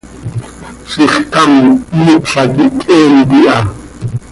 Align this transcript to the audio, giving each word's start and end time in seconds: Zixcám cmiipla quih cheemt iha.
Zixcám 0.91 1.53
cmiipla 1.87 2.43
quih 2.55 2.73
cheemt 2.81 3.31
iha. 3.39 3.57